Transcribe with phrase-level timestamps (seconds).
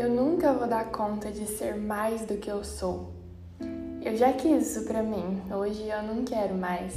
[0.00, 3.12] Eu nunca vou dar conta de ser mais do que eu sou.
[4.02, 6.96] Eu já quis isso pra mim, hoje eu não quero mais.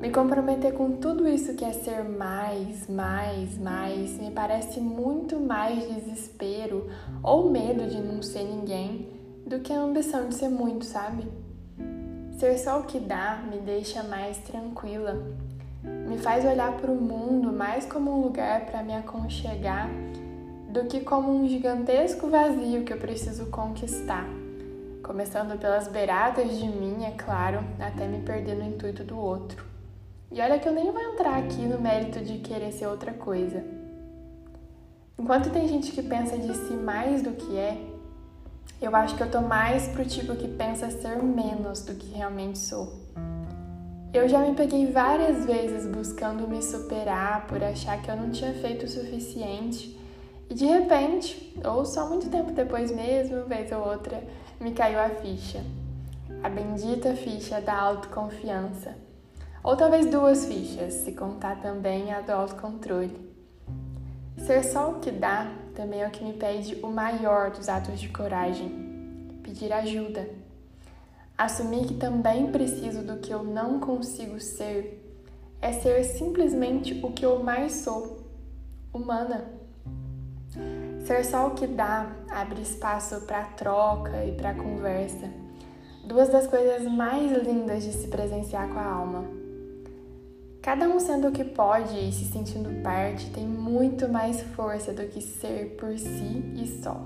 [0.00, 5.78] Me comprometer com tudo isso que é ser mais, mais, mais, me parece muito mais
[5.94, 6.90] desespero
[7.22, 9.08] ou medo de não ser ninguém
[9.46, 11.22] do que a ambição de ser muito, sabe?
[12.36, 15.22] Ser só o que dá me deixa mais tranquila,
[16.08, 19.88] me faz olhar para o mundo mais como um lugar para me aconchegar
[20.72, 24.26] do que como um gigantesco vazio que eu preciso conquistar.
[25.02, 29.66] Começando pelas beiradas de mim, é claro, até me perder no intuito do outro.
[30.30, 33.62] E olha que eu nem vou entrar aqui no mérito de querer ser outra coisa.
[35.18, 37.76] Enquanto tem gente que pensa de si mais do que é,
[38.80, 42.58] eu acho que eu tô mais pro tipo que pensa ser menos do que realmente
[42.58, 42.90] sou.
[44.10, 48.54] Eu já me peguei várias vezes buscando me superar por achar que eu não tinha
[48.54, 50.00] feito o suficiente
[50.48, 54.22] e de repente, ou só muito tempo depois mesmo, vez ou outra,
[54.60, 55.64] me caiu a ficha.
[56.42, 58.96] A bendita ficha da autoconfiança.
[59.62, 63.32] Ou talvez duas fichas, se contar também a do autocontrole.
[64.38, 68.00] Ser só o que dá também é o que me pede o maior dos atos
[68.00, 70.28] de coragem: pedir ajuda.
[71.38, 74.98] Assumir que também preciso do que eu não consigo ser
[75.60, 78.26] é ser simplesmente o que eu mais sou,
[78.92, 79.61] humana.
[81.04, 85.28] Ser só o que dá abre espaço para troca e para conversa.
[86.04, 89.24] Duas das coisas mais lindas de se presenciar com a alma.
[90.62, 95.02] Cada um sendo o que pode e se sentindo parte tem muito mais força do
[95.08, 97.00] que ser por si e só.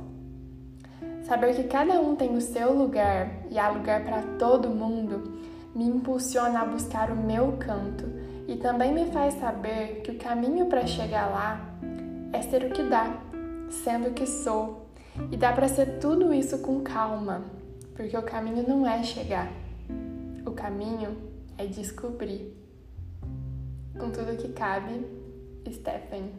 [1.25, 5.41] Saber que cada um tem o seu lugar e há lugar para todo mundo
[5.75, 8.05] me impulsiona a buscar o meu canto
[8.47, 11.61] e também me faz saber que o caminho para chegar lá
[12.33, 13.26] é ser o que dá
[13.71, 14.87] sendo que sou.
[15.31, 17.45] E dá para ser tudo isso com calma,
[17.95, 19.51] porque o caminho não é chegar.
[20.45, 21.17] O caminho
[21.57, 22.55] é descobrir.
[23.99, 25.07] Com tudo que cabe,
[25.71, 26.33] Stephanie.